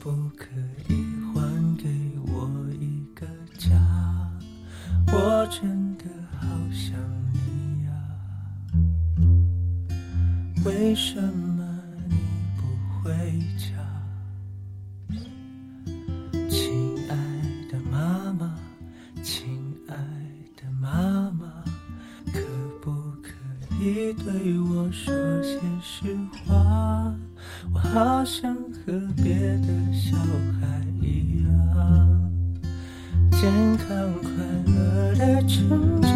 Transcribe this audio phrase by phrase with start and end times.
[0.00, 0.46] 不可
[0.88, 0.94] 以
[1.26, 1.86] 还给
[2.32, 2.48] 我
[2.80, 3.26] 一个
[3.58, 3.76] 家
[5.12, 6.04] 我真的
[6.38, 6.96] 好想
[7.34, 7.92] 你呀，
[10.64, 11.62] 为什么
[12.08, 12.16] 你
[12.56, 12.62] 不
[13.02, 13.12] 回
[13.58, 13.76] 家？
[16.48, 17.14] 亲爱
[17.70, 18.58] 的妈妈，
[19.22, 19.94] 亲爱
[20.56, 21.62] 的妈妈，
[22.32, 22.40] 可
[22.80, 23.28] 不可
[23.78, 25.12] 以对我说
[25.42, 27.14] 些实话？
[27.92, 32.30] 好像和别的小孩一样。
[33.32, 33.88] 健康
[34.22, 34.30] 快
[34.72, 36.12] 乐的成长，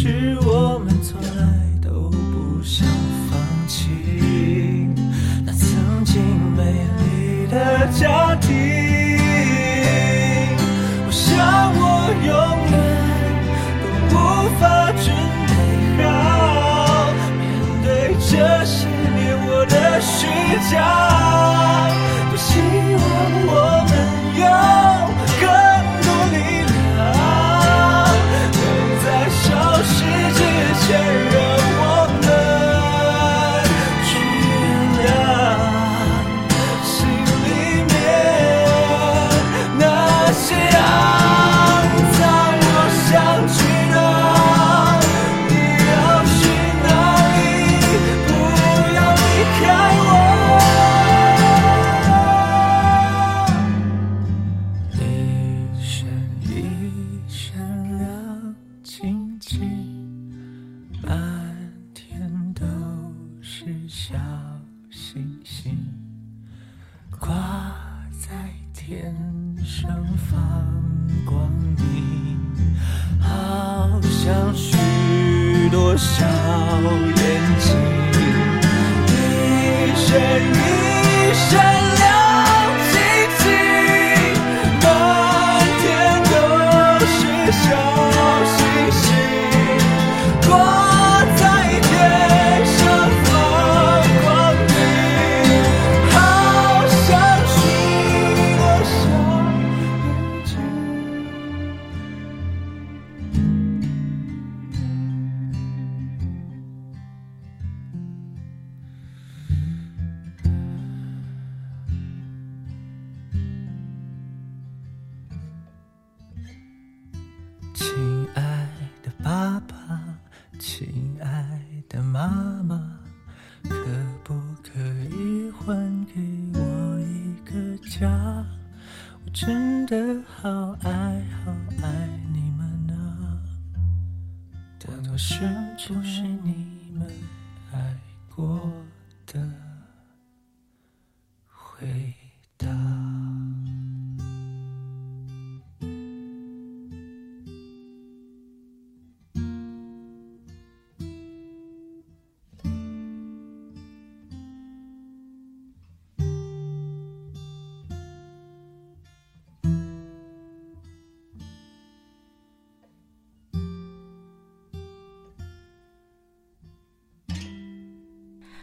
[0.00, 1.28] 是我们从来
[1.82, 2.86] 都不想
[3.28, 3.36] 放
[3.66, 3.88] 弃
[5.44, 6.22] 那曾经
[6.56, 6.62] 美
[7.00, 8.54] 丽的家庭。
[11.04, 11.82] 我想我
[12.14, 12.30] 永
[12.70, 12.74] 远
[13.82, 13.84] 都
[14.14, 14.16] 无
[14.60, 14.62] 法
[15.02, 15.06] 准
[15.48, 15.50] 备
[16.04, 16.06] 好
[17.36, 17.42] 面
[17.82, 18.30] 对这
[18.64, 19.18] 些年
[19.48, 20.16] 我的虚
[20.70, 20.97] 假。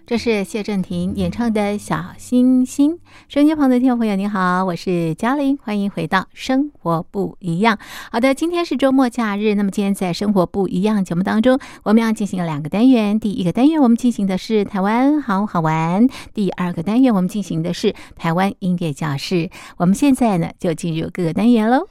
[0.08, 2.92] 这是谢震廷演唱的《小星星》。
[3.28, 7.76] 收音机旁的听众朋友，您好，我是嘉玲，欢迎回到《生活不一样》。
[8.12, 13.20] 好的，今天是周末假日，那么今天在《生活不一样》节目当中，我们要进行两个单元。
[13.20, 19.50] 第一个单元我们进行的是台湾好好玩，第二个单元我们进行的是台湾音乐教室。
[19.78, 21.88] 我们现在呢就进入各个单元喽。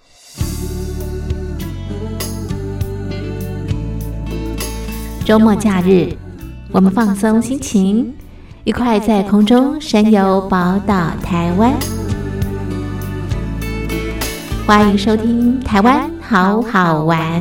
[5.24, 6.16] 周末假日。
[6.74, 8.12] 我们放松心情，
[8.64, 11.72] 一块在空中神游宝岛台湾。
[14.66, 17.40] 欢迎收听《台湾好好玩》。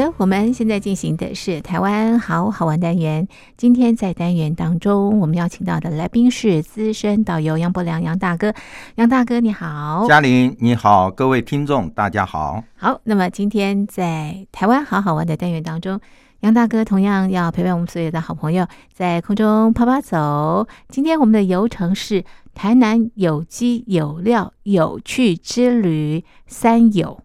[0.00, 3.28] 的，我们现在进行的是台湾好好玩单元。
[3.58, 8.54] 今天在单元当中，我们邀请到的来宾是资深导游杨伯良杨大哥。
[8.94, 12.64] 杨大哥你好，嘉玲你好，各位听众大家好。
[12.76, 16.00] 好，那么今天在台湾好好玩的单元当中，
[16.40, 20.66] 杨大哥同样要陪伴我们所有的好朋友在空中跑跑走。
[20.88, 27.22] 今天我们的游程是台南有机有料有趣之旅三有。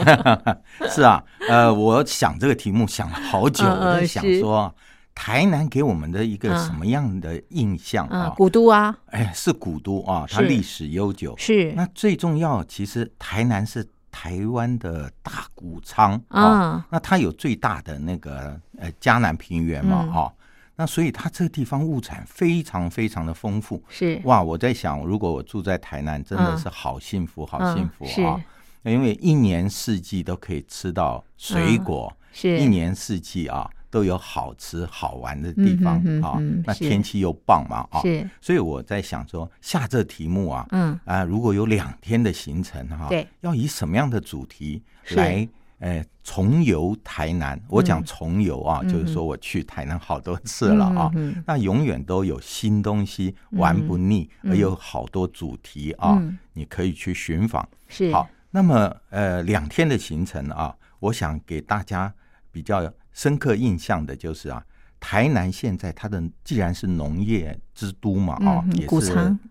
[0.90, 4.74] 是啊，呃，我想这个题目想了好久，我在想是说，
[5.14, 11.34] 台南给我们的一个嗯什么样的印象啊啊？，古都啊，哎，是古都啊，它历史悠久。
[11.38, 13.82] 是那最重要，其实台南是
[14.16, 20.10] 台湾的大谷仓啊，啊，那它有最大的那个呃嘉南平原嘛嗯。
[20.10, 20.34] 哈、
[20.74, 23.82] 那所以它这个地方物产非常非常的丰富。
[23.90, 24.18] 是。
[24.24, 26.58] 哇，我在想，如果我住在台南，真的嗯。
[26.58, 28.22] 是好幸福，好嗯幸福是。
[28.22, 28.40] 啊！
[28.84, 32.58] 因为一年四季都可以吃到水果，是。
[32.58, 36.38] 一年四季啊都有好吃好玩的地方啊。
[36.66, 44.82] 那天气又棒嘛啊，是，所以我在想说，下这题目啊，嗯，啊，如果有两天的行程哈，对，要以什么样的主题
[45.14, 45.48] 来？
[45.78, 48.04] 呃，重游台南，我讲嗯。
[48.04, 54.52] 重游啊，嗯就是说我去台南好多次了啊，嗯嗯那永远都有新东西，玩不腻，嗯。
[54.52, 56.38] 而有好多主题啊，嗯。
[56.54, 57.68] 你可以去寻访。
[57.88, 58.10] 是。
[58.10, 62.10] 好，那么呃，两天的行程啊，我想给大家
[62.50, 64.62] 比较深刻印象的就是啊，
[65.00, 68.86] 台南现在它的既然是农业之都嘛啊，也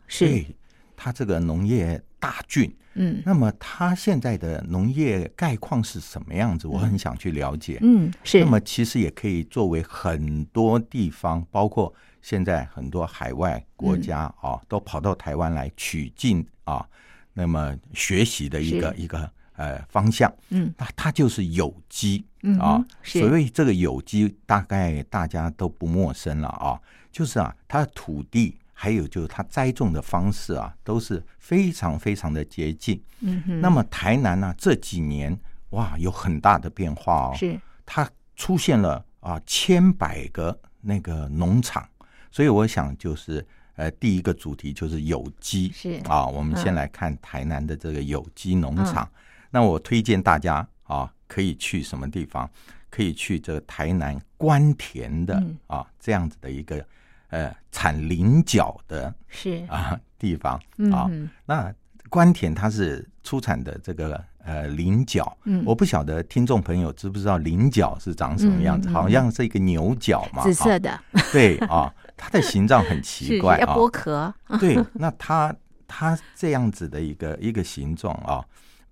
[0.07, 0.55] 是对
[0.95, 3.24] 它这个农业大郡，嗯。
[3.25, 6.67] 那么它现在的农业概况是什么样子？
[6.67, 7.79] 我很想去了解。
[7.81, 11.91] 嗯是，那么其实也可以作为很多地方，包括
[12.22, 14.51] 现在很多海外国家嗯。
[14.51, 16.88] 啊，都跑到台湾来取经啊，
[17.34, 20.31] 那么学习的一个一个呃方向。
[20.50, 26.79] 嗯那它就是有机嗯啊，是所谓这个有机，大概大家都不陌生了啊，
[27.12, 28.57] 就是啊，它的土地。
[28.77, 33.01] 还有就是它栽种的方式啊，都是非常非常的接近。
[33.21, 35.35] 嗯哼，那么台南呢、这几年
[35.69, 41.88] 哇有很大的变化哦，是它出现了啊千百个那个农场，
[42.29, 43.43] 所以我想就是
[43.77, 49.09] 呃第一个主题就是有机是啊，我们先嗯来看台南的这个有机农场。
[49.55, 52.50] 那我推荐大家啊可以去什么地方？
[52.89, 55.57] 可以去这个台南关田的、嗯。
[55.67, 56.85] 啊这样子的一个
[57.29, 59.65] 呃产菱角的是。
[59.69, 61.07] 啊地方嗯啊。
[61.09, 61.74] 嗯那
[62.09, 65.63] 关田它是出产的这个呃菱角，嗯。
[65.65, 70.79] 我不晓得听众朋友知不知道菱角是长什么样子，好像是一个牛角嘛，紫色啊。
[70.79, 71.00] 的，
[71.31, 75.55] 对啊，它的形状很奇 怪啊，要剥壳， 对，那它
[75.88, 78.43] 它这样子的一个一个形状啊，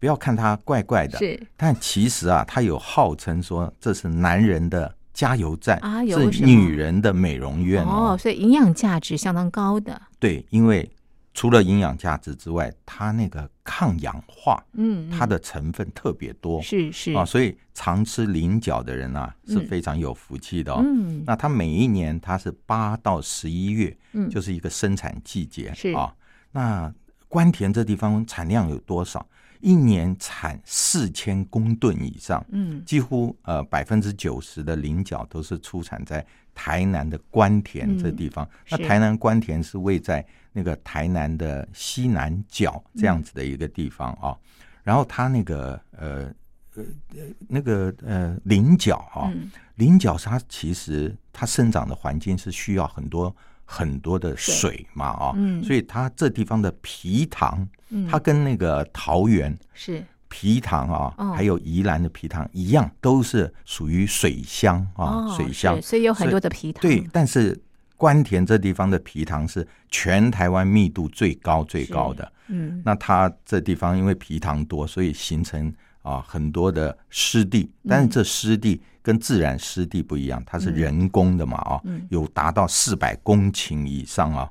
[0.04, 1.42] 不要看它怪怪的，是。
[1.56, 10.92] 但其实啊，它有号称说这是男人的加油站啊是女人的美容院哦，所以营养价值相当高的，对，因为
[11.34, 17.14] 除了营养价值之外，它那个抗氧化，嗯，它的成分特别多，是是。
[17.14, 19.68] 啊，所以常吃菱角的人啊是嗯。
[19.70, 20.82] 非常有福气的哦。
[20.86, 21.24] 嗯。
[21.26, 24.30] 那它每一年它是八到十一月，嗯。
[24.30, 25.94] 就是一个生产季节，是。
[25.94, 26.14] 啊。
[26.52, 26.94] 那
[27.30, 29.26] 关田这地方产量有多少？
[29.64, 38.48] 一年产四千公吨以上，嗯几乎呃百分之九十的菱角都是出产在台南的关田这地方。
[38.70, 44.36] 那台南关田是位在那个台南的西南角这样子的一个地方啊。
[44.84, 46.30] 然后它那个呃
[46.76, 46.84] 呃
[47.16, 53.34] 呃那个呃菱角啊，嗯菱角它其实它生长的环境是需要很多
[53.66, 55.64] 很多的水水嘛啊，嗯。
[55.64, 58.08] 所以它这地方的皮糖，嗯。
[58.08, 60.04] 它跟那个桃园是。
[60.36, 61.32] 皮糖啊，哦。
[61.34, 65.80] 还有宜兰的皮糖一样，都是属于水乡啊，哦水乡。
[65.80, 67.56] 所以有很多的皮糖，对，但是
[67.98, 72.34] 关田这地方的皮糖是全台湾密度最高最高的。
[72.48, 72.82] 嗯。
[72.84, 75.72] 那它这地方因为皮糖多，所以形成
[76.04, 82.06] 啊很多的湿地，但是这湿地跟自然湿地不一样，它是人工的嘛啊，嗯。
[82.12, 84.50] 有达到四百公顷以上啊。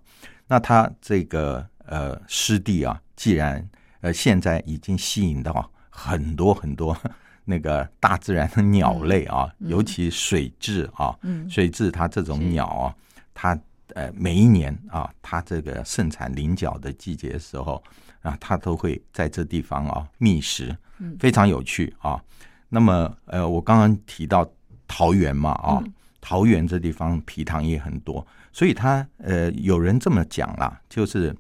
[0.49, 3.67] 那它这个呃湿地啊，既然
[4.01, 6.97] 呃现在已经吸引到很多很多
[7.45, 11.49] 那个大自然的鸟类啊，尤其水蛭啊，嗯。
[11.49, 12.95] 水蛭它这种鸟啊，
[13.33, 13.59] 它
[13.95, 17.83] 呃每一年啊，它这个盛产菱角的季节的时候
[18.21, 22.23] 啊，它都会在这地方啊觅食嗯，非常有趣啊。
[22.69, 24.51] 那么呃，我刚刚提到
[24.87, 25.93] 桃园嘛啊，嗯。
[26.25, 31.35] 桃园这地方皮糖也很多，所以它呃有人这么讲啦，就是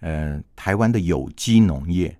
[0.00, 2.14] 呃台湾的有机农业，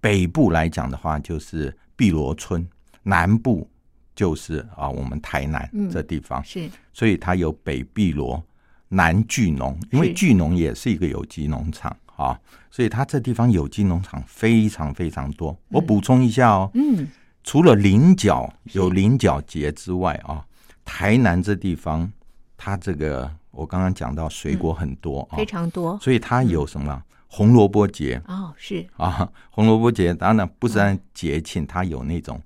[0.00, 2.64] 北部来讲的话就是碧螺村，
[3.02, 3.68] 南部
[4.14, 6.70] 就是啊我们台南嗯这地方，是。
[6.92, 8.40] 所以它有北碧螺、
[8.88, 12.38] 南巨农，因为巨农也是一个有机农场啊，
[12.70, 15.56] 所以它这地方有机农场非常非常多。
[15.68, 17.08] 我补充一下哦，嗯。
[17.44, 20.44] 除了菱角有菱角节之外啊，
[20.84, 22.12] 台南这地方
[22.56, 25.98] 它这个我刚刚讲到水果很多啊，非常多。
[26.02, 27.02] 所以它有什么？
[27.28, 28.20] 红萝卜节。
[28.26, 28.84] 哦是。
[28.96, 32.38] 啊，红萝卜节当然不是按节庆，它有那种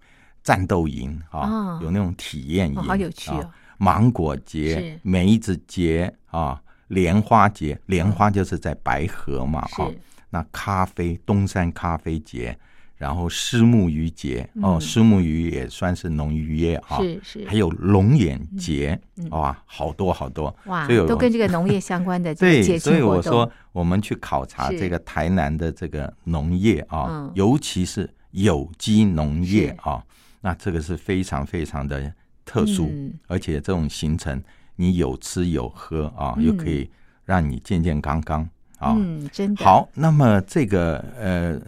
[0.44, 3.38] 战斗营啊哦，有那种体验营，哦好有趣哦。
[3.40, 4.42] 啊芒果是。
[4.42, 6.62] 节、梅子节啊、
[6.92, 9.98] 莲花节，莲花就是在白河嘛啊是。
[10.28, 12.56] 那咖啡东山咖啡节，
[12.96, 14.80] 然后虱目鱼节哦，嗯。
[14.80, 16.98] 虱目鱼也算是农渔业啊。
[16.98, 17.48] 是是。
[17.48, 20.54] 还有龙眼节嗯，哇，好多好多。
[20.66, 29.88] 哇所以都跟这个农业相关的这个对，节所以我说，我们去考察这个台南的这个农业啊，嗯尤其是有机农业是。
[29.88, 30.04] 啊，
[30.42, 32.12] 那这个是非常非常的
[32.44, 33.12] 特殊，嗯。
[33.26, 34.42] 而且这种行程
[34.76, 36.44] 你有吃有喝啊，嗯。
[36.44, 36.90] 又可以
[37.24, 38.48] 让你健健康康
[38.78, 38.94] 啊。
[38.96, 39.64] 嗯，真的。
[39.64, 41.60] 好，那么这个呃，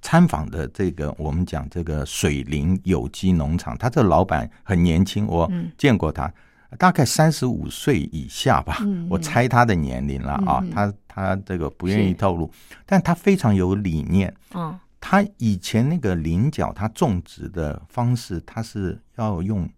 [0.00, 5.70] 参访的这个我们讲这个水林有机农场，他这老板很年轻，我嗯。
[5.76, 6.32] 见过他，
[6.78, 12.50] 大概三十五岁以下吧，嗯我猜他的年龄了啊，他他这个不愿意透露，
[12.84, 14.32] 但他非常有理念。
[14.52, 19.68] 哦，他以前那个菱角，他种植的方式，他是要用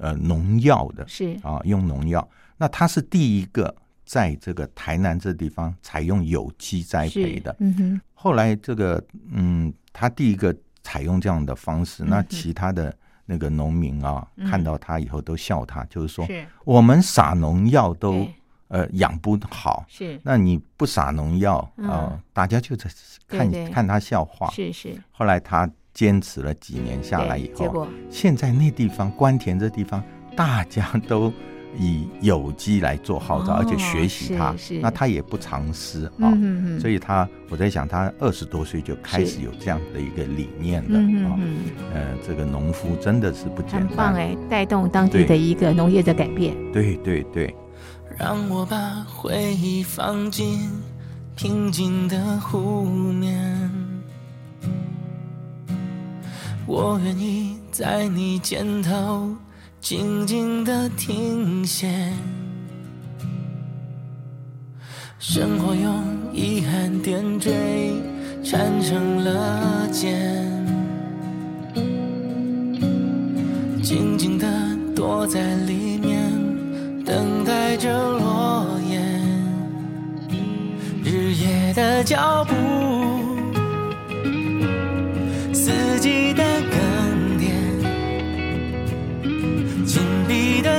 [0.00, 1.38] 呃农药的，是。
[1.42, 2.26] 啊，用农药。
[2.56, 3.74] 那他是第一个
[4.04, 7.54] 在这个台南这地方采用有机栽培的。
[7.60, 9.02] 嗯哼，后来这个
[9.32, 12.94] 嗯，他第一个采用这样的方式，那其他的
[13.26, 14.50] 那个农民啊，嗯。
[14.50, 16.46] 看到他以后都笑他，就是说是。
[16.64, 18.26] 我们撒农药都
[18.68, 20.18] 呃养不好，是。
[20.24, 21.88] 那你不撒农药啊、嗯。
[21.88, 22.90] 呃大家就在
[23.26, 24.50] 看看他笑话。
[24.50, 30.00] 是是，后来他坚持了几年下来以后，现在那地方关田这地方，
[30.36, 31.32] 大家都
[31.76, 34.78] 以有机来做号召，哦而且学习它是是。
[34.78, 41.02] 那他也不藏私啊，嗯嗯嗯，所以他我在想，他二十多岁就开始有这样的一个理念了啊。
[41.02, 41.58] 嗯嗯嗯，
[41.92, 46.54] 呃，这个农夫真的是不简单，很棒哎，带动当地的一个农业的改变。
[46.72, 47.52] 对对对，
[48.16, 50.60] 让我把回忆放进
[51.34, 53.87] 平静的湖面。
[56.68, 59.34] 我愿意在你肩头
[59.80, 62.12] 静静的停歇。
[65.18, 67.50] 生活用遗憾点缀，
[68.44, 70.14] 缠成了茧。
[73.82, 74.46] 静静的
[74.94, 76.30] 躲在里面，
[77.02, 79.00] 等待着落叶。
[81.02, 82.54] 日夜的脚步，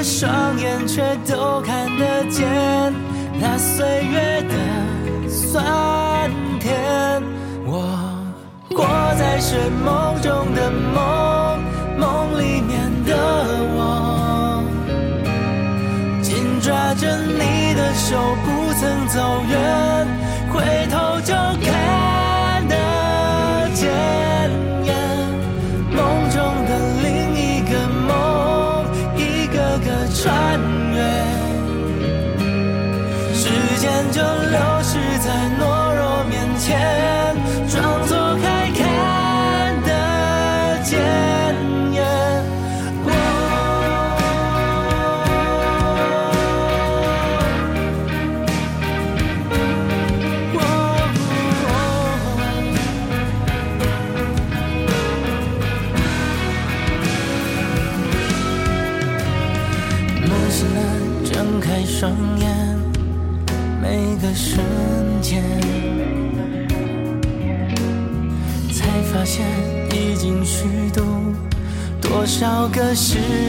[0.04, 2.48] 双眼却都看得见
[3.40, 7.22] 那岁月的酸甜。
[7.66, 7.86] 我
[8.70, 8.86] 活
[9.18, 11.62] 在睡梦中的梦，
[11.98, 13.14] 梦里面的
[13.76, 14.64] 我，
[16.22, 20.08] 紧抓着你的手，不曾走远，
[20.52, 22.09] 回头就看
[72.96, 73.49] 少个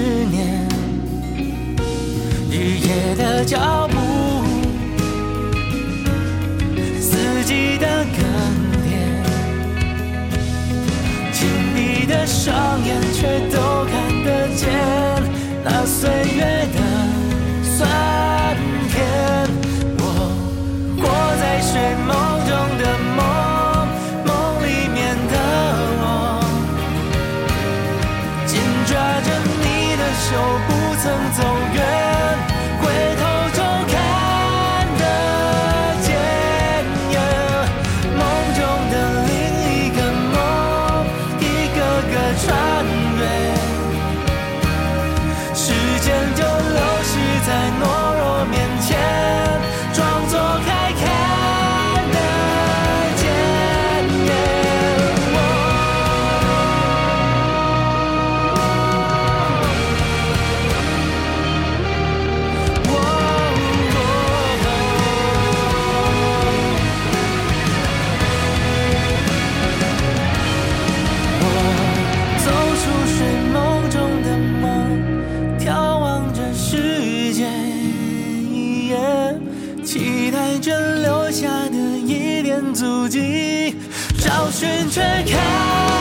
[82.81, 83.77] 足迹，
[84.25, 86.00] 找寻却看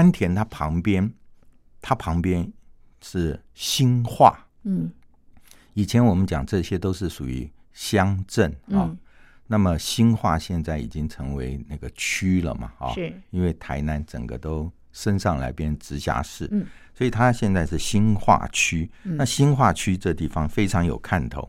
[0.00, 1.12] 关田它旁边，
[1.82, 2.50] 它旁边
[3.02, 4.46] 是新化。
[4.62, 4.90] 嗯。
[5.74, 8.98] 以前我们讲这些都是属于乡镇啊，嗯。
[9.46, 13.12] 那么新化现在已经成为那个区了嘛啊，是。
[13.28, 18.90] 因为台南整个都升上来变直辖市，嗯，所以它现在是新化区。
[19.04, 19.18] 嗯。
[19.18, 21.46] 那新化区这地方非常有看头。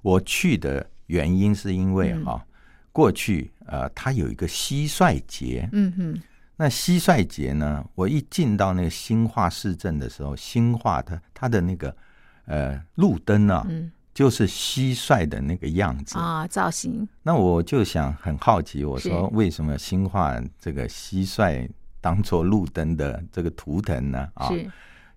[0.00, 2.24] 我去的原因是因为嗯。
[2.24, 2.46] 哈、
[2.92, 6.22] 过去呃，它有一个蟋蟀节，嗯哼
[6.60, 11.96] 那蟋蟀节呢，我一进到那个新化市镇的时候，新化它它的那个
[12.44, 16.18] 呃路灯啊，嗯就是蟋蟀的那个样子。
[16.18, 21.66] 啊，造型那我就想很好奇，我说为什么新化这个蟋蟀
[21.98, 24.28] 当做路灯的这个图腾呢？
[24.34, 24.50] 啊，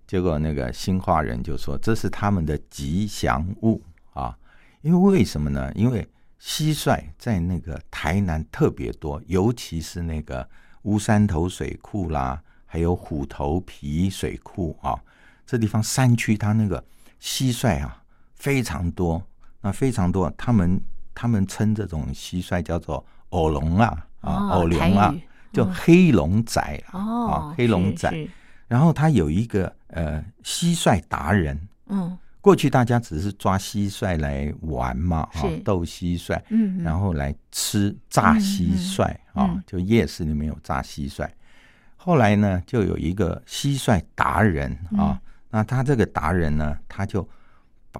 [0.06, 3.82] 结果那个新化人就说这是他们的吉祥物
[4.14, 4.34] 啊，
[4.80, 5.70] 因为为什么呢？
[5.74, 6.08] 因为
[6.40, 10.48] 蟋蟀在那个台南特别多，尤其是那个
[10.84, 14.98] 乌山头水库啦，还有虎头皮水库啊，
[15.44, 16.82] 这地方山区它那个
[17.20, 18.02] 蟋蟀啊
[18.34, 19.22] 非常多，
[19.60, 20.80] 那非常多，他们
[21.14, 28.10] 他们称这种蟋蟀叫做偶龙啊啊，哦偶龙啊台语，就黑龙仔啊，黑龙仔。
[28.66, 41.26] 然后他有一个呃蟋蟀达人，嗯过去大家只是抓蟋蟀来玩嘛，啊是，斗蟋蟀，嗯，然后来吃炸蟋蟀啊就夜市里面有炸蟋蟀。
[41.96, 44.98] 后来呢，就有一个蟋蟀达人嗯。
[44.98, 47.26] 啊，那他这个达人呢，他就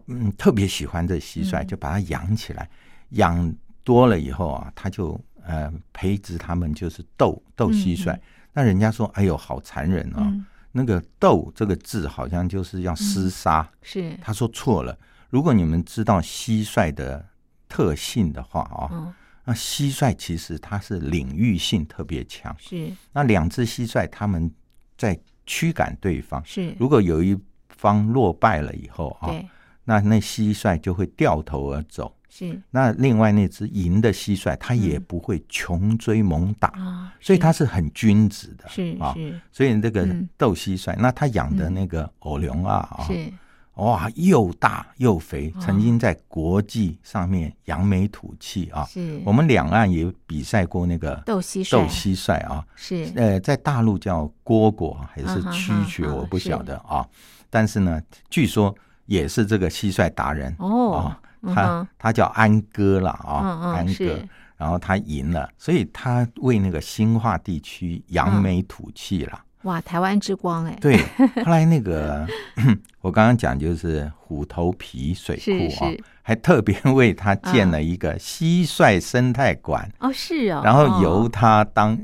[0.08, 1.66] 嗯特别喜欢这蟋蟀，嗯。
[1.66, 2.68] 就把它养起来，
[3.12, 3.50] 养
[3.82, 8.12] 多了以后啊，他就呃培植他们就是斗斗蟋蟀。
[8.12, 8.20] 嗯。
[8.52, 10.16] 那人家说，哎呦，好残忍啊！
[10.20, 10.44] 嗯
[10.76, 13.68] 那个“斗”这个字好像就是要厮杀。
[13.80, 14.98] 是他说错了。
[15.30, 17.24] 如果你们知道蟋蟀的
[17.68, 19.14] 特性的话啊、嗯
[19.46, 22.54] 那蟋蟀其实它是领域性特别强。
[22.58, 24.50] 是那两只蟋蟀它们
[24.96, 29.46] 在驱赶对方，是如果有一方落败了以后啊、对
[29.84, 32.16] 那那蟋蟀就会掉头而走。
[32.36, 32.60] 是。
[32.72, 35.04] 那另外那只银的蟋蟀，它也嗯。
[35.06, 38.68] 不会穷追猛打，啊，所以它是很君子的。
[38.68, 39.40] 是啊，是。
[39.52, 40.28] 所以这个嗯。
[40.36, 43.32] 斗蟋蟀，那他养的那个偶龙啊，啊，是。
[43.74, 48.84] 哇，又大又肥，哦曾经在国际上面扬眉吐气啊。
[48.84, 51.72] 是，我们两岸也比赛过那个斗蟋蟀。
[51.72, 53.12] 斗蟋蟀啊，是。
[53.16, 57.04] 呃，在大陆叫蝈蝈还是蛐蛐，我不晓得啊。
[57.50, 58.72] 但是呢，据说
[59.06, 60.92] 也是这个蟋蟀达人哦。
[60.92, 61.20] 啊，
[61.52, 64.18] 他他叫安哥了啊，安哥。
[64.56, 69.40] 然后他赢了，所以他为那个新化地区扬眉吐气了。
[69.62, 70.96] 哇，台湾之光哎，对，
[71.44, 72.24] 后来那个
[73.02, 81.98] 我刚刚讲就是虎头皮水库啊是，还特别为他建了一个蟋蟀生态馆，哦是哦，然后哦由他当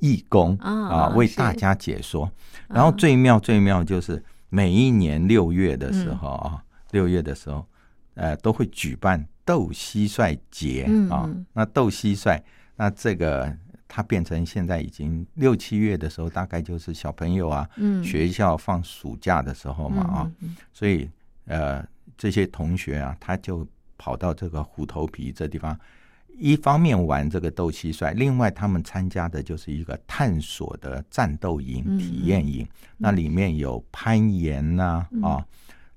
[0.00, 2.28] 义工啊啊，为大家解说。
[2.66, 7.64] 然后最妙最妙就是每一年六月的时候嗯啊，六月的时候，
[8.14, 11.28] 呃，都会举办斗蟋蟀节啊。
[11.52, 12.40] 那斗蟋蟀，
[12.76, 13.50] 那这个
[13.88, 18.02] 它变成现在已经六七月的时候，大概就是小朋友啊，嗯。
[18.04, 20.32] 学校放暑假的时候嘛啊，
[20.72, 21.08] 所以
[21.46, 21.84] 呃，
[22.16, 23.66] 这些同学啊，他就
[23.98, 25.78] 跑到这个虎头皮这地方，
[26.38, 31.98] 一方面玩这个斗蟋蟀，另外他们参加的就是一个探索的战斗营、嗯。
[31.98, 35.22] 体验营，那里面有攀岩呐嗯。
[35.22, 35.46] 啊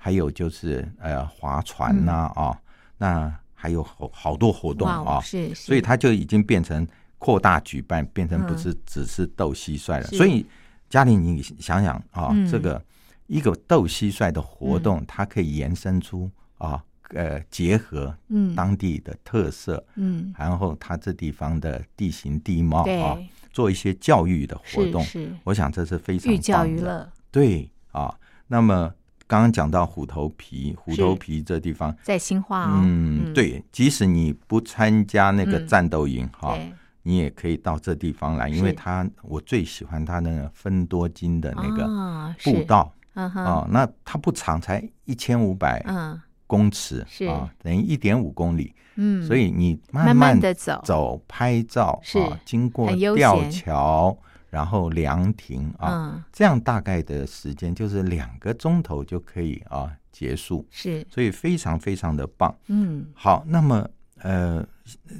[0.05, 2.55] 还有就是呃划船呐啊
[2.99, 6.87] 那还有好好多活动啊哦，是，是所以它就已经变成
[7.17, 8.57] 扩大举办，变成不嗯。
[8.59, 10.03] 是只是斗蟋蟀了。
[10.03, 10.15] 是。
[10.15, 10.45] 所以
[10.91, 12.47] 嘉玲，你想想啊，嗯。
[12.47, 12.79] 这个
[13.25, 18.53] 一个斗蟋蟀的活动，它可以延伸出啊呃结合嗯。
[18.53, 20.31] 当地的特色，嗯。
[20.37, 25.01] 然后它这地方的地形地貌啊，对做一些教育的活动。
[25.01, 25.23] 是。
[25.23, 26.63] 是我想这是非常寓教。
[26.63, 28.15] 于乐，对啊，
[28.45, 28.93] 那么
[29.27, 31.95] 刚刚讲到虎头皮，虎头皮这地方。
[32.03, 35.67] 在新化哦，嗯，对，即使你不参加那个嗯。
[35.67, 36.71] 战斗营哈、对。
[37.03, 46.19] 你也可以到这地方来，因为它我最喜欢它那个分多金的那个啊步，道啊、那它不长，才一千五百嗯。
[46.47, 47.25] 公尺是。
[47.25, 50.79] 啊，等于一点五公里，嗯，所以你慢慢慢慢地走。
[50.85, 52.19] 走拍照是。
[52.19, 53.51] 啊，经过吊闲。
[53.51, 54.17] 桥，
[54.55, 56.23] 然后凉亭啊，嗯。
[56.31, 61.05] 这样大概的时间就是两个钟头就可以啊结束，是。
[61.09, 62.55] 所以非常非常的棒。
[62.67, 63.05] 嗯。
[63.13, 63.85] 好，那么
[64.19, 64.65] 呃，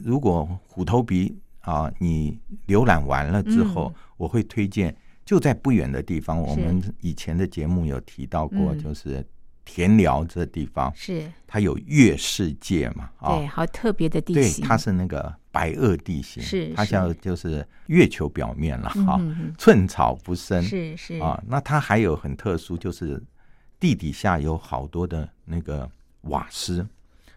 [0.06, 4.02] 如果虎头鼻啊，你浏览完了之后，嗯。
[4.16, 4.96] 我会推荐
[5.26, 6.42] 就在不远的地方。
[6.42, 8.80] 我们以前的节目有提到过，嗯。
[8.80, 9.22] 就是
[9.66, 19.20] 田寮这地方，是，它有月世界嘛，啊、对，好特别的地形对，形，它是那个白垩地形，是是它像就是月球表面了哈、
[19.58, 21.16] 寸草不生，是是。
[21.16, 23.22] 啊，那它还有很特殊，就是
[23.80, 25.90] 地底下有好多的那个
[26.22, 26.88] 瓦斯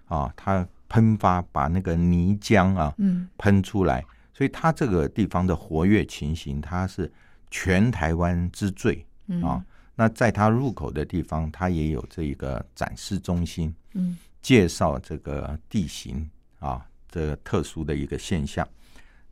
[0.07, 3.27] 啊，它喷发把那个泥浆啊嗯。
[3.39, 7.11] 喷出来，所以它这个地方的活跃情形，它是
[7.51, 9.43] 全台湾之最嗯。
[9.43, 9.65] 啊。
[10.01, 14.17] 那在它入口的地方，它也有这一个展示中心，嗯。
[14.41, 16.31] 介绍这个地形
[16.61, 18.67] 啊，这个特殊的一个现象。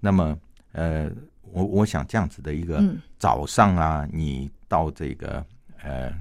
[0.01, 0.37] 那么，
[0.73, 1.09] 呃，
[1.53, 2.99] 我我想这样子的一个嗯。
[3.17, 5.47] 早上啊，你到这个
[5.85, 6.13] 呃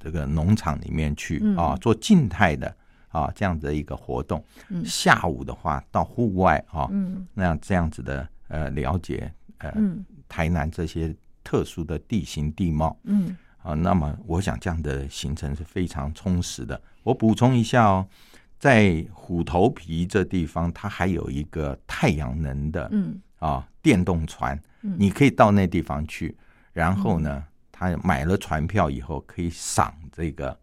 [0.00, 1.56] 这个农场里面去嗯。
[1.56, 2.76] 啊，做静态的
[3.08, 4.44] 啊这样子的一个活动。
[4.68, 4.84] 嗯。
[4.84, 7.24] 下午的话，到户外啊，嗯。
[7.32, 10.04] 那样这样子的呃了解呃、嗯。
[10.28, 12.98] 台南这些特殊的地形地貌。
[13.04, 16.80] 嗯啊，那么我想这样的行程是非常充实的。
[17.02, 18.06] 我补充一下哦，
[18.58, 23.20] 在虎头皮这地方，它还有一个太阳能的嗯。
[23.38, 24.94] 啊电动船，嗯。
[24.98, 26.36] 你可以到那地方去，
[26.72, 30.56] 然后呢，他买了船票以后，可以赏这个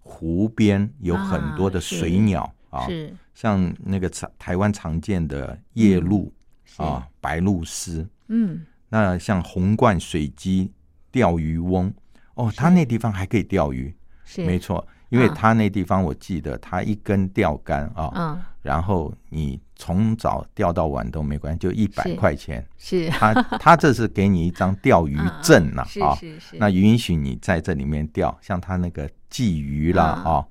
[0.00, 3.14] 湖边有很多的水鸟啊，是。
[3.34, 6.32] 像那个常台湾常见的夜鹭、
[6.64, 6.82] 是。
[6.82, 8.66] 啊、白鹭鸶，嗯。
[8.88, 10.72] 那像红冠水鸡、
[11.12, 11.92] 钓鱼翁，
[12.36, 13.94] 哦，他那地方还可以钓鱼，
[14.24, 14.44] 是。
[14.44, 18.42] 没错，因为他那地方我记得他一根钓竿啊，嗯。
[18.62, 22.14] 然后你从早钓到晚都没关系，就一百是。
[22.14, 22.66] 块钱。
[22.78, 23.08] 是。
[23.10, 26.56] 他他这是给你一张钓鱼 证呐啊，是是。
[26.58, 30.22] 那允许你在这里面钓，像他那个鲫鱼啦啊。
[30.24, 30.46] 啊。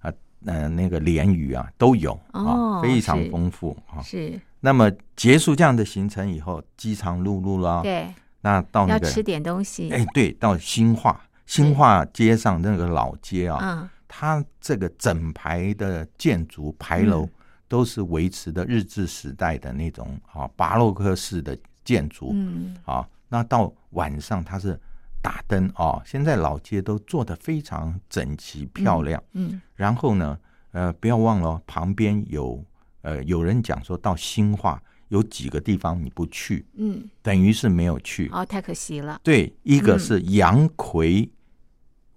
[0.00, 0.12] 啊
[0.46, 4.00] 呃那个鲢鱼啊都有哦啊，非常丰富啊。
[4.02, 4.40] 是。
[4.60, 8.06] 那么结束这样的行程以后，饥肠辘辘啦，对。
[8.42, 9.90] 那到那个要吃点东西。
[9.90, 11.20] 哎对，到新化
[11.50, 17.30] 新化街上那个老街啊，嗯它这个整排的建筑牌楼嗯
[17.66, 23.04] 都是维持的日治时代的那种啊巴洛克式的建筑嗯啊。
[23.28, 24.78] 那到晚上它是
[25.20, 29.20] 打灯啊，现在老街都做的非常整齐漂亮。
[29.32, 30.38] 嗯然后呢，
[30.70, 32.64] 呃，不要忘了哦旁边有
[33.02, 38.28] 呃有人讲说到新化有几个地方你不去，嗯等于是没有去。
[38.32, 41.28] 哦太可惜了对，一个嗯是杨奎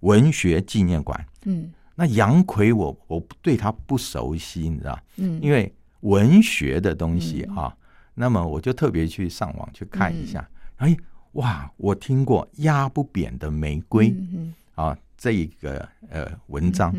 [0.04, 1.26] 文学纪念馆。
[1.44, 1.72] 嗯。
[1.96, 5.40] 那杨奎我我对他不熟悉，你知道，嗯。
[5.42, 7.74] 因为文学的东西啊，
[8.14, 10.96] 那么我就特别去上网去看一下，哎，
[11.32, 16.92] 哇，我听过压不扁的玫瑰、嗯啊，这一个呃文章、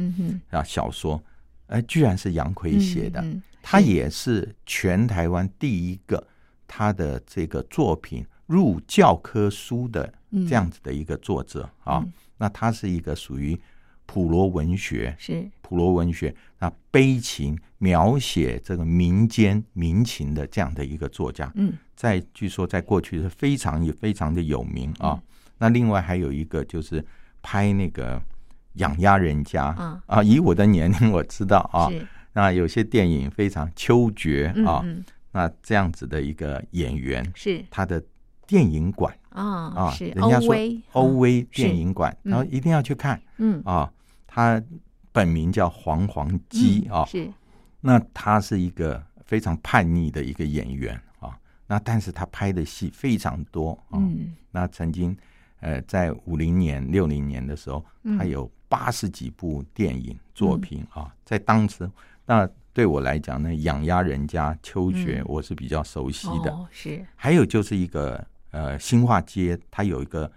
[0.49, 1.21] 啊小说，
[1.67, 6.25] 哎，居然是杨奎写的，嗯他也是全台湾第一个
[6.67, 10.47] 他的这个作品入教科书的嗯。
[10.47, 13.60] 这样子的一个作者啊，嗯那他是一个属于
[14.06, 15.50] 普罗文学，是。
[15.62, 21.74] 普罗文学那悲情描写这个民间民情的这样的一个作家，嗯。
[21.95, 25.19] 在据说在过去是非常也非常的有名啊。
[25.58, 27.04] 那另外还有一个就是
[27.41, 28.21] 拍那个
[28.74, 30.04] 养鸭人家啊。
[30.06, 31.89] 啊，以我的年龄我知道啊，
[32.34, 34.86] 那有些电影非常秋决啊，
[35.32, 37.63] 那这样子的一个演员，是。
[37.71, 38.04] 他的
[38.45, 40.56] 电影馆啊啊，是人家说
[40.93, 43.91] 欧威电影馆，嗯然后一定要去看嗯啊。
[44.28, 44.62] 他
[45.12, 47.32] 本名叫黄黄基啊，嗯是
[47.82, 51.38] 那他是一个非常叛逆的一个演员啊。
[51.67, 54.00] 那但是他拍的戏非常多啊。
[54.00, 55.15] 嗯那曾经
[55.60, 61.89] 呃，在五零年、六零年的时候，嗯他有八十几部电影作品啊，在当时，
[62.26, 66.52] 那对我来讲呢，《养鸭人家》《秋决》嗯我是比较熟悉的。
[66.52, 70.31] 哦是还有就是一个呃新化街，它有一个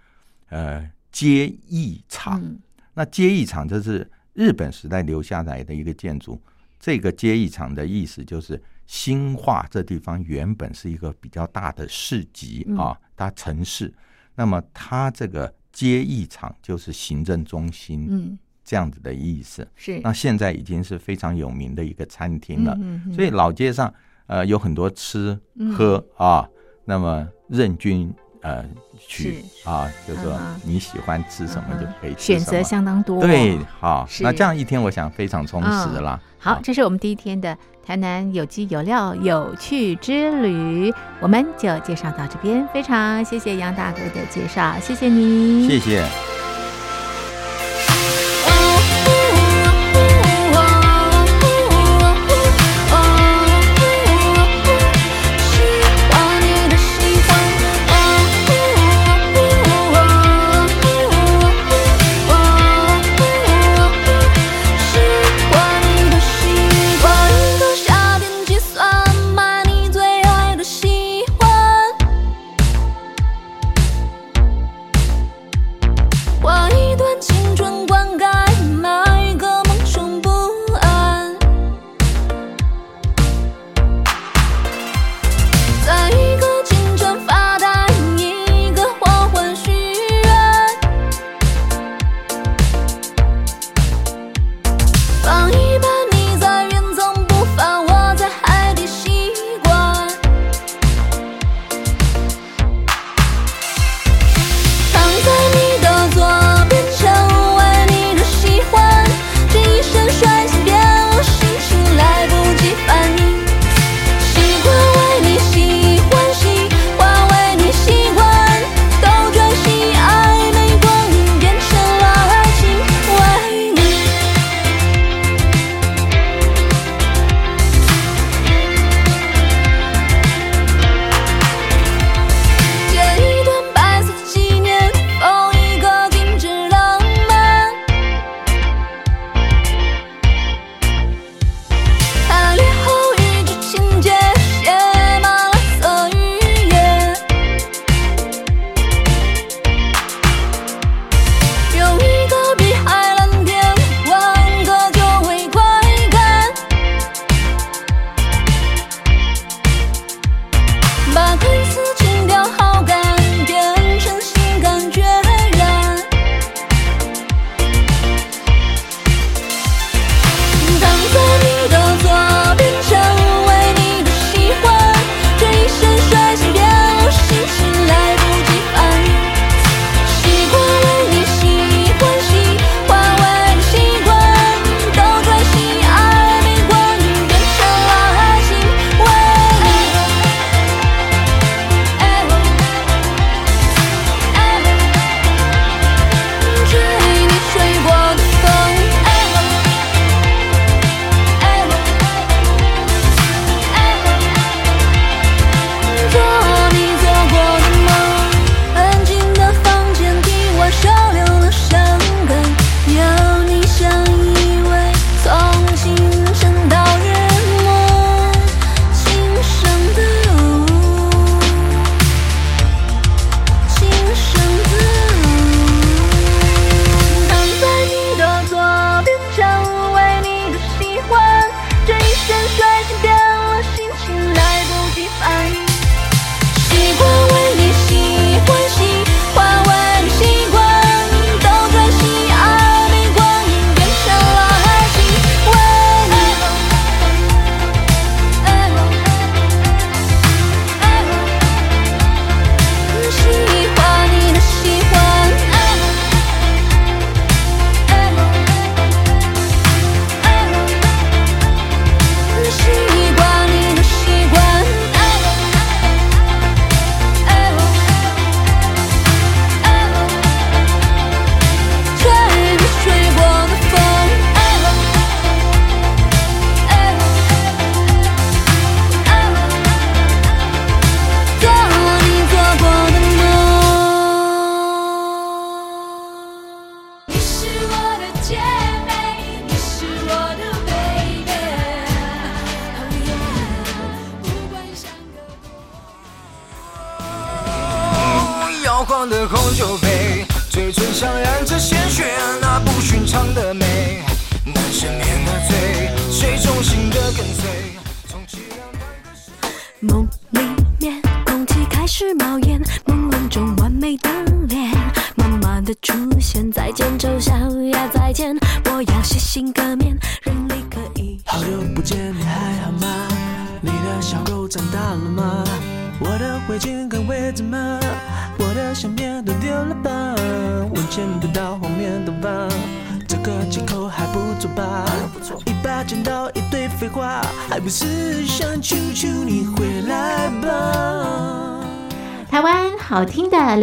[0.49, 2.59] 呃街艺场，嗯
[2.93, 6.41] 那街艺场这是日本时代留下来的一个建筑。
[6.77, 13.93] 这个街艺场的意思就是新化这地方原本是一个比较大的市集嗯啊，它城市。
[14.35, 19.65] 那么它这个街艺场就是行政中心嗯这样子的意思。
[19.75, 22.75] 是那现在已经是非常有名的一个餐厅了。
[22.81, 23.93] 嗯嗯所以老街上
[24.27, 26.47] 呃有很多吃嗯喝啊，
[26.85, 28.63] 那么任君呃
[28.97, 36.19] 取啊，就是说你喜欢吃什么就可以吃选择相当多对，好，那这样一天我想非常充实嗯啦。
[36.37, 42.65] 好，这是我们第一天的台南有机有料有趣之旅，我们就介绍到这边。
[42.73, 46.38] 非常谢谢杨大哥的介绍，谢谢你，谢谢。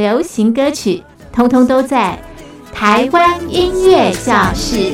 [0.07, 1.03] 流行歌曲，
[1.33, 2.17] 通通都在
[2.73, 4.93] 台湾音乐教室。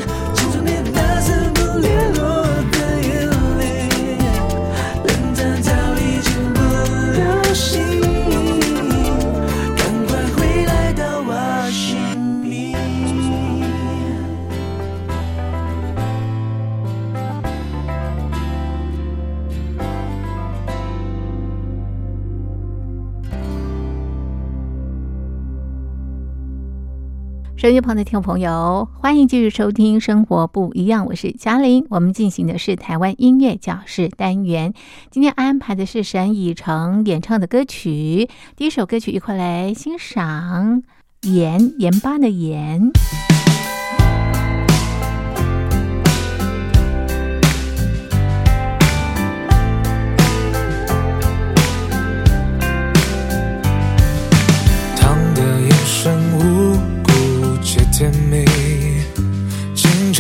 [27.63, 31.87] 收音旁的听众朋友，欢迎继续收听《生活不一样》，我是嘉玲。
[31.91, 34.75] 我们进行的是台湾音乐教室单元，
[35.13, 38.29] 今天安排的是沈以诚演唱的歌曲。
[38.57, 40.83] 第一首歌曲，一块来欣赏
[41.21, 42.91] 盐盐巴的盐。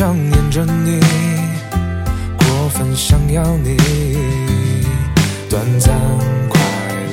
[0.02, 0.98] 想念着你，
[2.36, 3.76] 过分想要你，
[5.48, 5.94] 短暂
[6.48, 6.60] 快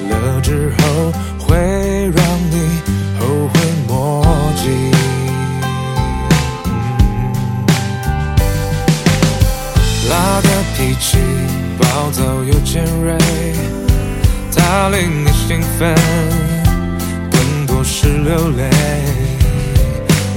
[0.10, 2.82] 乐之后会让你
[3.20, 4.26] 后悔莫
[4.56, 4.92] 及。
[10.10, 11.20] 辣的脾气，
[11.78, 13.16] 暴躁又尖锐，
[14.52, 15.96] 它令你兴奋。
[17.30, 18.68] 更多是流泪。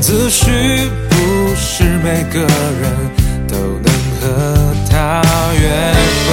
[0.03, 0.91] 自诩
[1.53, 2.49] 不是每个人
[3.47, 5.23] 都能和他
[5.61, 5.69] 约
[6.25, 6.27] 会。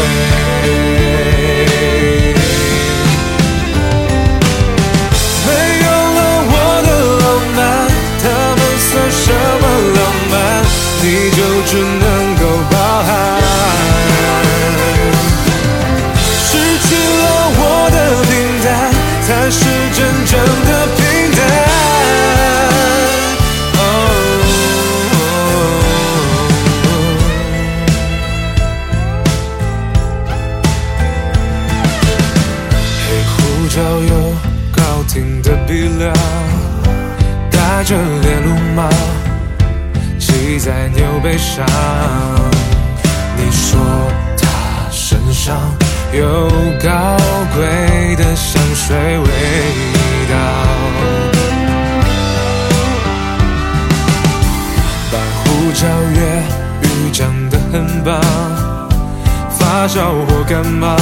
[60.50, 60.99] 烧或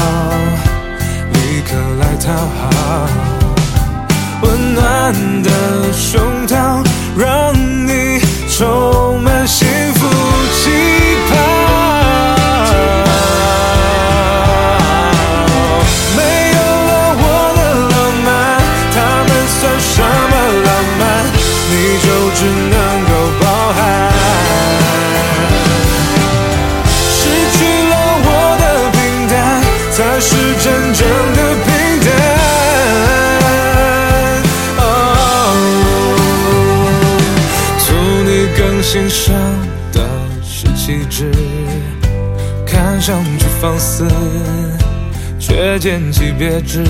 [45.78, 46.84] 却见其别致，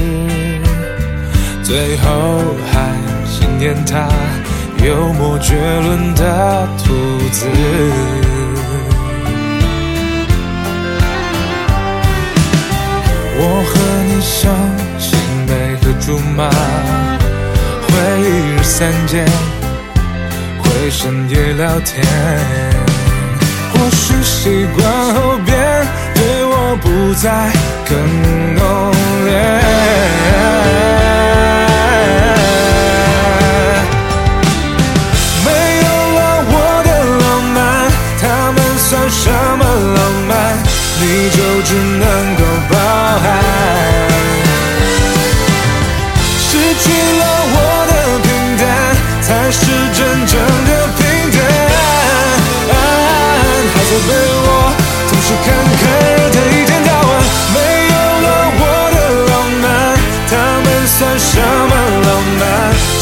[1.62, 2.40] 最后
[2.72, 4.08] 还纪念他
[4.82, 6.94] 幽默绝伦的吐
[7.34, 7.46] 字。
[13.40, 13.76] 我和
[14.08, 14.56] 你相
[14.98, 16.50] 青梅和竹马，
[17.88, 18.24] 会一
[18.56, 19.26] 日三见，
[20.64, 22.06] 会深夜聊天。
[23.74, 25.77] 或许习惯后变，
[26.78, 27.52] 不再
[27.88, 28.92] 更浓
[29.26, 29.58] 烈。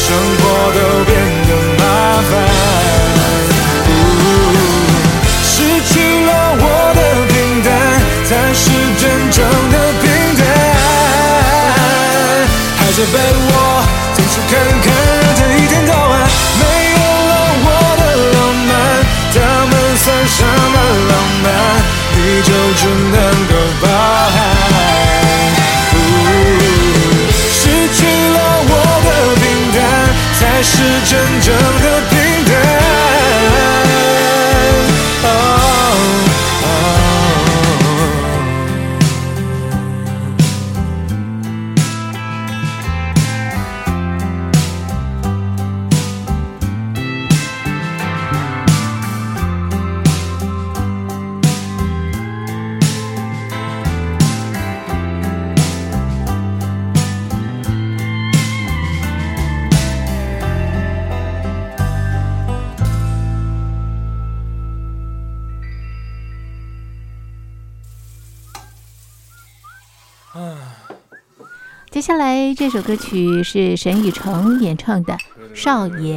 [0.06, 1.10] 生活都变
[1.48, 1.82] 得麻
[2.30, 2.32] 烦。
[5.42, 5.52] 失
[5.82, 5.92] 去
[6.24, 6.30] 了
[6.62, 7.34] 我的平
[7.64, 7.68] 淡，
[8.22, 9.42] 才是真正
[9.72, 10.04] 的平
[10.38, 10.40] 淡。
[12.78, 13.14] 还在被
[13.48, 13.50] 窝，
[14.14, 16.14] 总是看看热的一天到晚。
[16.60, 16.62] 没
[16.94, 17.32] 有了
[17.66, 18.38] 我的浪
[18.68, 18.70] 漫，
[19.34, 19.36] 他
[19.66, 20.76] 们算什么
[21.10, 21.46] 浪漫？
[22.14, 23.14] 你就只能
[31.08, 31.95] 真正的
[72.06, 75.12] 接下来这首歌曲是沈雨成演唱的
[75.52, 76.16] 《少爷》。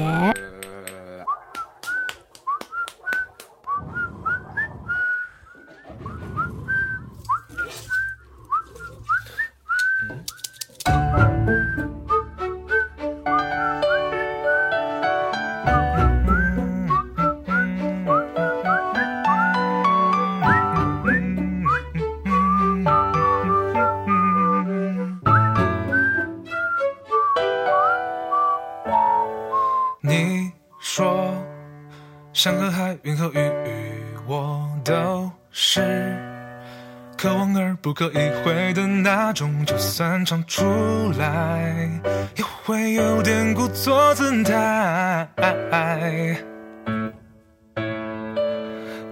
[37.99, 39.65] 望而不可意会的那种。
[39.65, 41.89] 就算唱出来，
[42.35, 45.27] 也会有点故作姿态。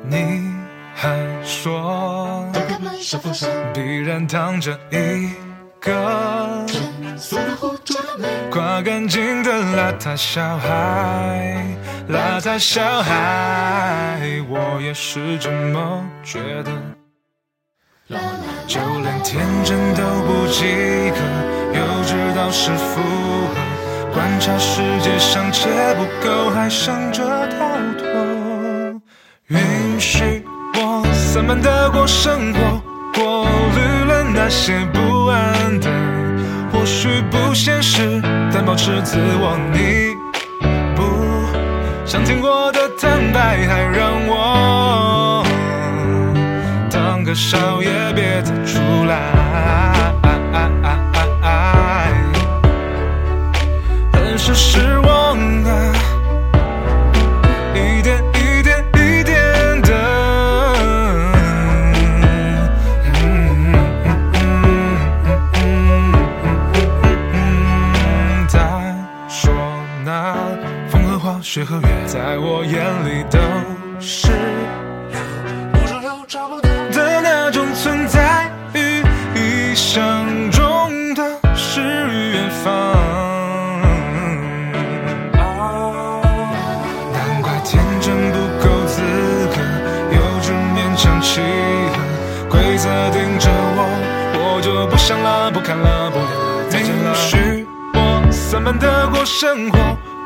[0.10, 0.52] 你
[0.96, 2.50] 还说，
[3.74, 5.30] 必然躺着一
[5.82, 6.66] 个。
[8.50, 11.66] 刮干净的邋遢小孩，
[12.10, 14.20] 邋遢小孩，
[14.50, 16.97] 我也是这么觉得。
[18.66, 20.64] 就连天真都不及
[21.12, 21.18] 格，
[21.74, 27.66] 幼稚到是负荷，观察世界尚且不够，还想着逃
[27.98, 29.02] 脱。
[29.48, 29.60] 允
[30.00, 30.46] 许
[30.76, 32.82] 我散漫的过生活，
[33.14, 33.46] 过
[33.76, 35.90] 滤了那些不安的。
[36.72, 38.22] 或许不现实，
[38.54, 39.58] 但保持自我。
[39.74, 40.16] 你
[40.96, 41.04] 不
[42.06, 44.27] 想听我的坦白，还让
[47.28, 49.20] 个少爷，别再出来。
[54.14, 55.94] 很是失望啊，
[57.76, 59.92] 一点一点一点的。
[68.48, 68.58] 再
[69.28, 69.54] 说
[70.06, 70.34] 那
[70.88, 73.38] 风和花，雪和月，在我眼里都
[74.00, 74.32] 是
[76.30, 76.67] 找不到
[98.68, 99.78] 慢的过生活，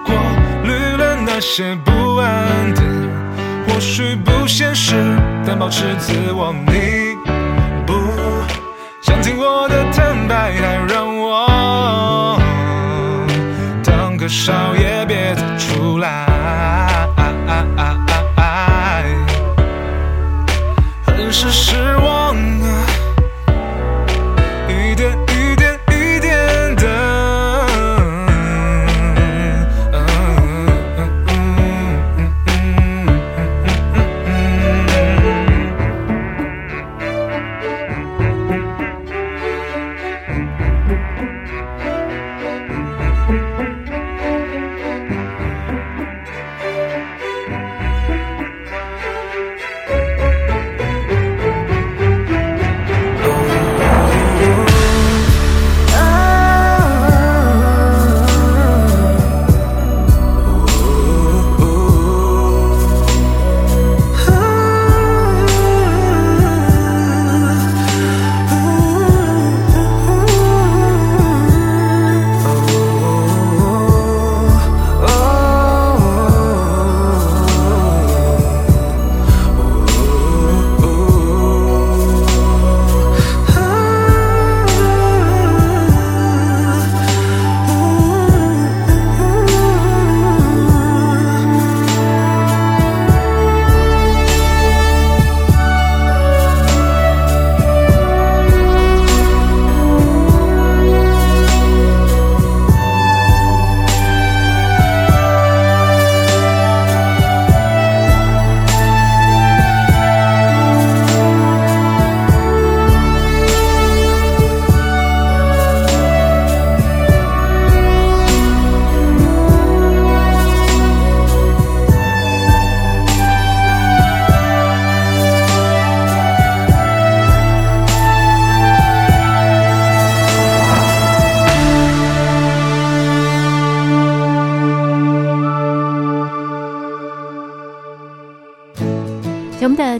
[0.03, 0.15] 过
[0.63, 2.81] 滤了那些不安的，
[3.67, 4.95] 或许不现实，
[5.45, 6.51] 但保持自我。
[6.65, 7.15] 你
[7.85, 7.93] 不
[8.99, 12.41] 想听我的坦白，还让我
[13.83, 15.00] 当个少爷，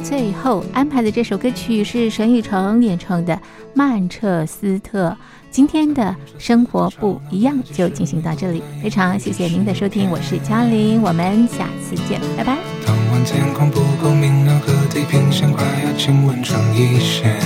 [0.04, 3.34] 最后安排的这首歌曲是沈雨成演唱的
[3.74, 5.10] 《曼彻斯特》。
[5.49, 12.58] 今天的生活不一样就进行到这里，非常谢谢您的收听，我是嘉玲，我们下次见，拜拜。
[12.86, 17.38] 当晚天空不够明亮和地平线快要亲吻成一线，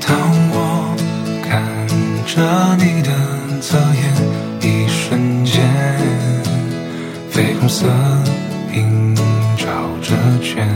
[0.00, 0.18] 当
[0.50, 0.96] 我
[1.42, 1.86] 看
[2.26, 2.42] 着
[2.82, 4.02] 你的侧颜，
[4.62, 5.62] 一瞬间，
[7.30, 7.86] 绯红色
[10.44, 10.73] 着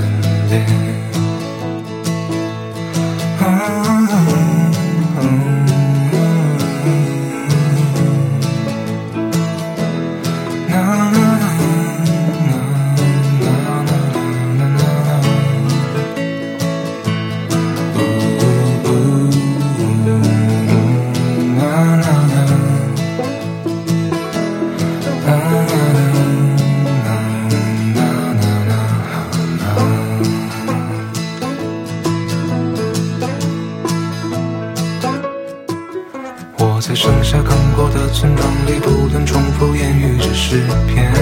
[36.98, 41.12] 我在盛夏刚过的村庄里，不断重复言语着诗篇。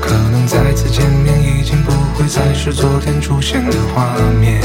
[0.00, 4.60] 可能再次见面，已经不会再是昨天出现的画面。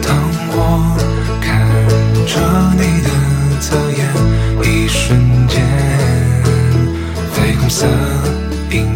[0.00, 0.16] 当
[0.54, 0.96] 我
[1.42, 1.68] 看
[2.26, 2.40] 着
[2.78, 3.10] 你的
[3.60, 4.00] 侧颜，
[4.64, 5.62] 一瞬间，
[7.34, 7.86] 绯红色
[8.70, 8.86] 映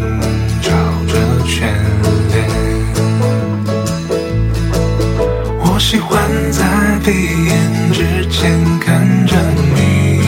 [5.88, 6.18] 喜欢
[6.50, 6.64] 在
[7.04, 9.36] 闭眼之前看着
[9.72, 10.20] 你，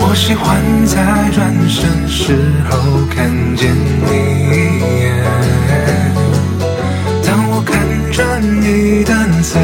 [0.00, 2.34] 我喜欢在转身时
[2.68, 4.10] 候看见你。
[7.24, 7.78] 当我看
[8.10, 9.60] 着你的侧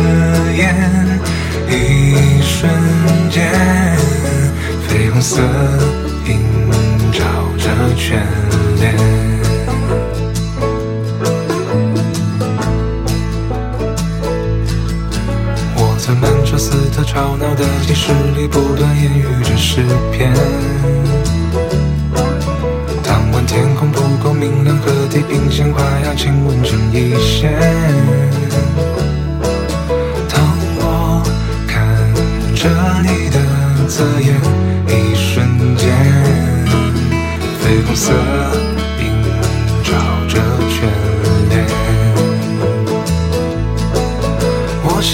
[0.56, 1.18] 颜，
[1.68, 2.70] 一瞬
[3.28, 3.42] 间，
[4.88, 5.42] 绯红色
[6.28, 6.38] 映
[7.10, 7.24] 照
[7.58, 7.64] 着
[7.96, 8.24] 全
[16.66, 20.32] 在曼彻斯特吵闹的集市里，不断言语着诗篇。
[23.04, 27.52] 当晚天空不够明亮，和地平线快要亲吻成一线。
[30.28, 30.42] 当
[30.78, 31.22] 我
[31.68, 31.86] 看
[32.54, 32.68] 着
[33.02, 33.38] 你的
[33.88, 34.34] 侧颜，
[34.88, 35.94] 一瞬间，
[37.62, 38.12] 绯红色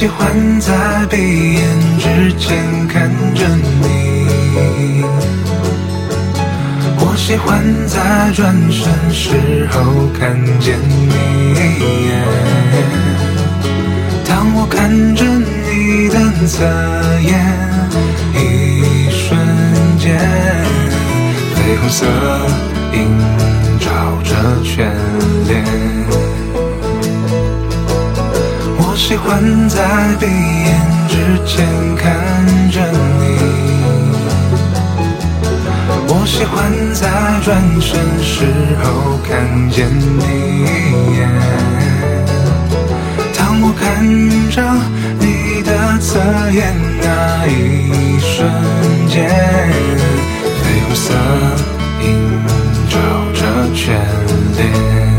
[0.03, 1.17] 喜欢在闭
[1.55, 1.63] 眼
[2.01, 5.05] 之前看着你，
[6.99, 11.09] 我喜欢在转身时候看见你。
[14.27, 16.65] 当我看着你的侧
[17.21, 17.31] 颜，
[18.35, 19.39] 一瞬
[20.01, 20.19] 间，
[21.55, 22.05] 绯红色
[22.93, 22.99] 映
[23.79, 23.87] 照
[24.25, 24.35] 着
[24.65, 24.91] 全
[29.13, 29.79] 喜欢在
[30.19, 30.73] 闭眼
[31.07, 32.11] 之前看
[32.71, 33.23] 着你，
[36.09, 37.11] 我喜欢在
[37.45, 38.47] 转身时
[38.83, 39.87] 候看见
[40.19, 40.19] 你。
[43.37, 43.85] 当我看
[44.51, 44.57] 着
[45.21, 46.19] 你的侧
[46.51, 48.49] 颜那一瞬
[49.09, 49.29] 间，
[50.57, 51.13] 绯红色
[52.01, 52.09] 映
[52.89, 52.97] 照
[53.35, 53.41] 着
[53.75, 53.93] 眷
[54.57, 55.12] 恋。